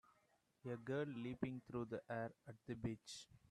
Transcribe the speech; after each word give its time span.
A 0.65 0.77
girl 0.77 1.05
leaping 1.05 1.61
through 1.67 1.85
the 1.85 2.01
air 2.09 2.33
at 2.47 2.55
the 2.65 2.73
beach. 2.75 3.27